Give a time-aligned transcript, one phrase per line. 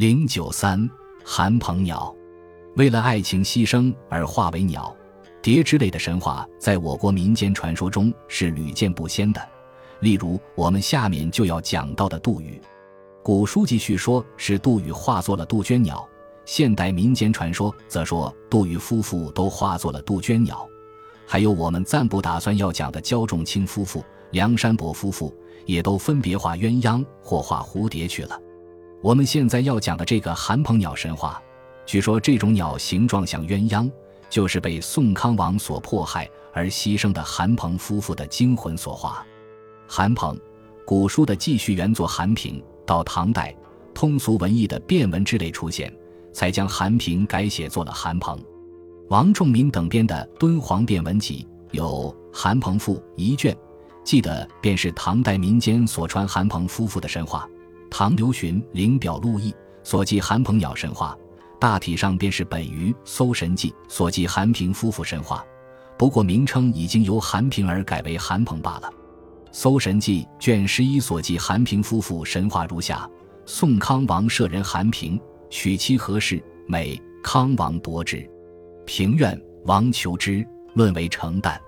[0.00, 0.88] 零九三，
[1.22, 2.10] 韩鹏鸟，
[2.76, 4.96] 为了爱情牺牲而化为鸟、
[5.42, 9.48] 蝶之类的神话，在我国民间传说中是屡见不鲜的。
[10.00, 12.58] 例如，我们下面就要讲到的杜宇，
[13.22, 16.08] 古书记叙说是杜宇化作了杜鹃鸟，
[16.46, 20.66] 现代民间传说则说杜宇夫妇都化作了杜鹃鸟。
[21.26, 25.30] 还有我们暂不打算要讲的焦仲卿夫妇、梁山伯夫妇，
[25.66, 28.40] 也都分别画鸳鸯或画蝴蝶去了。
[29.02, 31.42] 我们现在要讲的这个韩鹏鸟神话，
[31.86, 33.90] 据说这种鸟形状像鸳鸯，
[34.28, 39.24] 就是被宋康王所迫害而牺牲的韩鹏夫妇的精魂所化。
[39.88, 40.38] 韩鹏，
[40.84, 43.56] 古书的记叙原作韩平，到唐代，
[43.94, 45.90] 通俗文艺的变文之类出现，
[46.30, 48.38] 才将韩平改写作了韩鹏。
[49.08, 53.56] 王仲民等编的《敦煌变文集》有《韩鹏赋》一卷，
[54.04, 57.48] 记得便是唐代民间所传韩鹏夫妇的神话。
[57.90, 59.50] 唐刘询《灵表录异》
[59.82, 61.18] 所记韩鹏鸟神话，
[61.58, 65.44] 大体上便是本于《搜神记》所记韩平夫妇神话，
[65.98, 68.88] 不过名称已经由韩平儿改为韩鹏罢了。
[69.52, 73.10] 《搜神记》卷十一所记韩平夫妇神话如下：
[73.44, 78.24] 宋康王舍人韩平，娶妻何氏，美，康王夺之。
[78.86, 81.58] 平院王求之，论为成旦。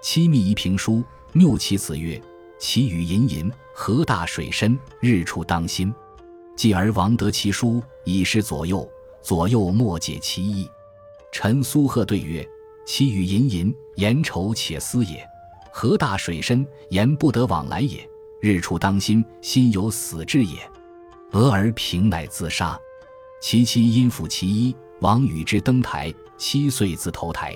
[0.00, 2.20] 妻密一评书，谬其子曰
[2.58, 5.94] ：“其语吟吟。”河大水深，日出当心。
[6.56, 8.90] 继而王得其书，以示左右。
[9.22, 10.68] 左右莫解其意。
[11.30, 12.44] 臣苏贺对曰
[12.84, 15.18] ：“其语吟吟，言愁且思也；
[15.70, 18.00] 河大水深，言不得往来也；
[18.40, 20.56] 日出当心，心有死志也。”
[21.32, 22.76] 俄而平乃自杀。
[23.40, 27.54] 其妻因抚其衣，王与之登台，七岁自投台。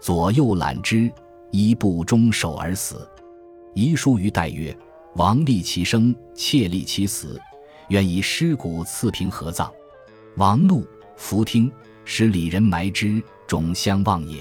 [0.00, 1.12] 左右揽之，
[1.50, 3.06] 一不终守而死。
[3.74, 4.76] 遗书于代曰。
[5.16, 7.40] 王立其生，妾立其死，
[7.88, 9.68] 愿以尸骨赐平合葬。
[10.36, 11.70] 王怒，弗听，
[12.04, 14.40] 使里人埋之，种相望也。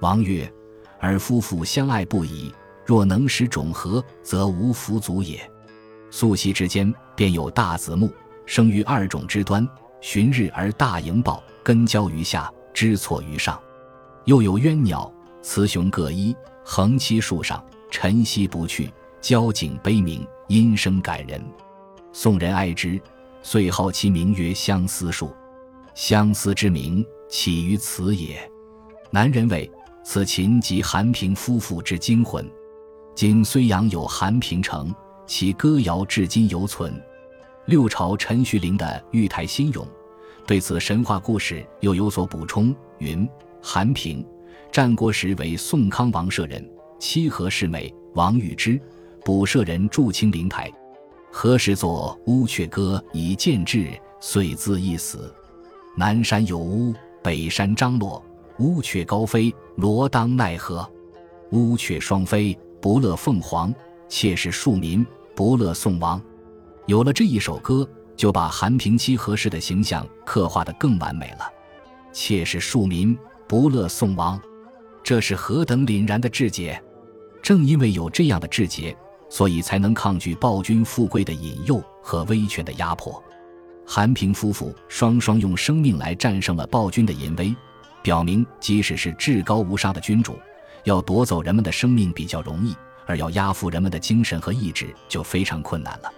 [0.00, 0.52] 王曰
[1.00, 2.52] ：“尔夫妇相爱不已，
[2.84, 5.40] 若能使种合，则无弗足也。”
[6.12, 8.12] 素昔之间，便有大子木，
[8.44, 9.66] 生于二种之端，
[10.02, 13.58] 旬日而大盈抱，根交于下，枝错于上。
[14.26, 17.64] 又有鸳鸟，雌雄各一，横栖树上，
[17.96, 18.92] 晨曦不去。
[19.22, 21.42] 交颈悲鸣，音声感人。
[22.12, 23.00] 宋人爱之，
[23.42, 25.34] 遂号其名曰相思树。
[25.94, 28.38] 相思之名，起于此也。
[29.10, 29.68] 南人谓
[30.04, 32.46] 此琴即韩平夫妇之精魂。
[33.14, 34.94] 今睢阳有韩平城，
[35.26, 37.02] 其歌谣至今犹存。
[37.64, 39.82] 六朝陈徐陵的《玉台新咏》
[40.46, 43.26] 对此神话故事又有所补充，云：
[43.62, 44.22] 韩平，
[44.70, 46.62] 战国时为宋康王舍人，
[46.98, 48.80] 妻何氏美，王与之。
[49.24, 50.72] 卜舍人祝清灵台，
[51.32, 53.90] 何时作《乌鹊歌》以见志，
[54.20, 55.34] 遂自缢死。
[55.96, 58.24] 南山有乌，北山张罗，
[58.60, 60.88] 乌鹊高飞，罗当奈何？
[61.50, 63.74] 乌鹊双飞，不乐凤凰，
[64.08, 66.22] 妾是庶民，不乐宋王。
[66.86, 71.50] 有了这一首歌，就把韩平妻何氏的形象刻画得更完美了。
[72.12, 73.18] 妾是庶民，
[73.48, 74.40] 不乐宋王，
[75.02, 76.80] 这是何等凛然的志节！
[77.46, 78.96] 正因为有这样的志节。
[79.28, 83.22] 所以才能抗拒暴君富贵的引诱和威权的压迫。
[83.84, 87.52] 韩平夫妇双双用生命来战胜了暴君的淫威，
[88.02, 90.38] 表明即使是至高无上的君主，
[90.84, 92.72] 要夺走人们的生命比较容易，
[93.04, 96.12] 而要压服人们的精神和意志就非常困难了。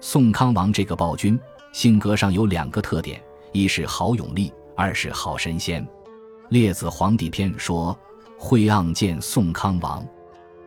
[0.00, 1.38] 宋康王这个暴君
[1.72, 3.20] 性格上有两个特点：
[3.52, 5.84] 一是好勇力，二是好神仙。
[6.50, 7.98] 《列子皇帝篇》说
[8.38, 10.06] ：“惠盎见宋康王，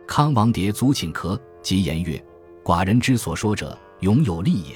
[0.08, 2.20] 康王迭足请客。”即言曰
[2.64, 4.74] ：“寡人之所说者，勇有力也，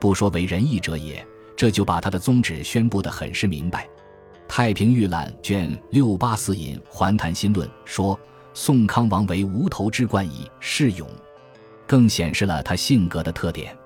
[0.00, 1.24] 不说为仁义者也。”
[1.56, 3.84] 这就把他的宗旨宣布得很是明白。
[4.48, 8.18] 《太平御览》卷六八四引《环谈新论》说
[8.54, 11.06] ：“宋康王为无头之冠以示勇，
[11.86, 13.76] 更显示了他性格的特点。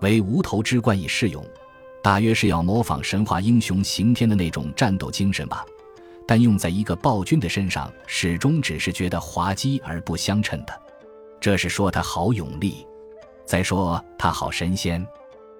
[0.00, 1.44] 为无头之冠以示勇，
[2.02, 5.66] 大约是要模仿神话英雄刑天的那种战斗精神吧。
[6.30, 10.80] 但用在一个暴君的身上，始终只是觉得滑稽而不相称的。”
[11.40, 12.86] 这是说他好勇力，
[13.44, 15.04] 再说他好神仙。《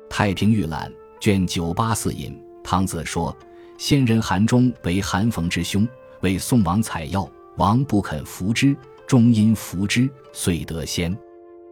[0.09, 0.89] 太平御览》
[1.21, 3.37] 卷九八四引汤子说
[3.79, 5.89] ：“先人韩忠为韩冯之兄，
[6.21, 8.77] 为宋王采药，王不肯服之，
[9.09, 11.19] 终因服之，遂得仙。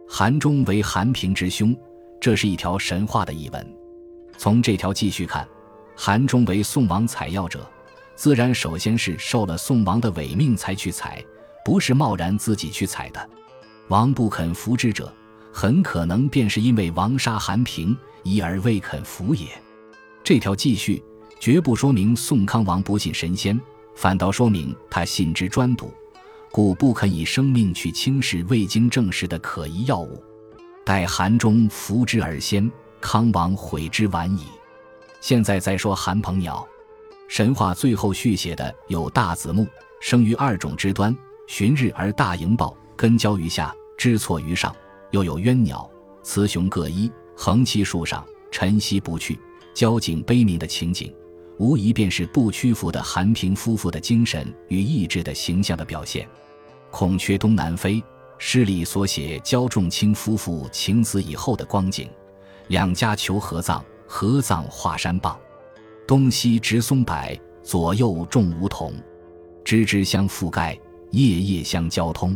[0.09, 1.73] 韩忠为韩平之兄，
[2.19, 3.65] 这是一条神话的译文。
[4.37, 5.47] 从这条继续看，
[5.95, 7.65] 韩忠为宋王采药者，
[8.19, 11.23] 自然首先是受了宋王的委命才去采，
[11.63, 13.29] 不是贸然自己去采的。”
[13.87, 15.09] 王不肯服之者，
[15.53, 19.47] 很可能便是因为王杀韩平，一而未肯服也。
[20.21, 21.01] 这条记叙
[21.39, 23.57] 绝不说明宋康王不信神仙，
[23.95, 25.89] 反倒说明他信之专笃，
[26.51, 30.21] 故不肯以生命去轻视未经证实的可疑药物。
[30.83, 32.69] 待韩忠服之而先，
[32.99, 34.43] 康王悔之晚矣。
[35.21, 36.67] 现在再说韩鹏鸟，
[37.29, 39.67] 神话最后续写的有大子木，
[40.01, 41.15] 生于二种之端，
[41.45, 44.73] 旬日而大盈报，根交于下，枝错于上；
[45.11, 45.87] 又有鸳鸟，
[46.23, 49.39] 雌雄各一，横栖树上，晨曦不去，
[49.75, 51.13] 交颈悲鸣的情景，
[51.59, 56.27] 无疑便是不屈服的韩平夫妇的精神与意志的形象的表现。
[56.89, 58.03] 孔雀东南飞，
[58.39, 62.09] 诗里所写焦仲卿夫妇情死以后的光景，
[62.69, 63.85] 两家求合葬。
[64.11, 65.39] 合葬华山傍，
[66.09, 67.15] 东西植松柏，
[67.61, 68.91] 左右种梧桐，
[69.63, 70.75] 枝枝相覆盖，
[71.11, 72.35] 叶叶相交通。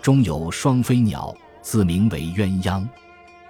[0.00, 2.86] 中有双飞鸟，自名为鸳鸯，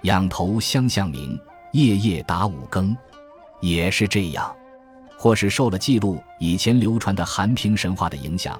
[0.01, 1.39] 仰头相向鸣，
[1.73, 2.97] 夜夜打五更。
[3.59, 4.51] 也是这样，
[5.15, 8.59] 或是受了记录以前流传的韩平神话的影响，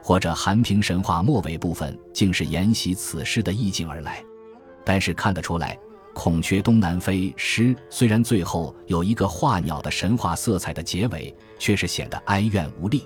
[0.00, 4.24] 或者韩平神话末尾部分竟是沿袭此诗的意境而来。
[4.82, 5.78] 但是看得出来。
[6.14, 13.00] 孔雀东南飞诗虽然最后有一个画鸟的神话色彩的结尾，却是显得哀怨无力；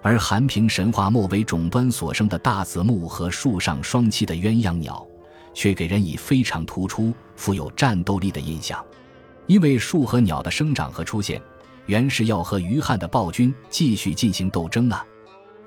[0.00, 5.04] 而韩平神话末尾种端所生的大子木和树上双栖的鸳鸯鸟，
[5.52, 8.84] 却给人以非常突出、富有战斗力的印象。
[9.46, 11.42] 因为树和鸟的生长和出现，
[11.86, 15.04] 原是要和于汉的暴君继续进行斗争啊！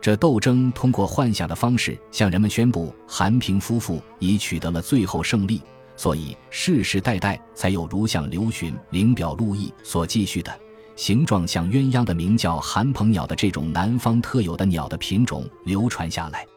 [0.02, 5.62] 这斗争通过幻想的方式向人们宣布，韩平夫妇已取得了最后胜利。
[6.00, 10.60] 所以世世代代才有如像刘询灵表陆毅所记叙的
[10.96, 16.48] 形状像鸳鸯的名叫寒鹏鸟的这种南方特有的鸟的品种流传下来。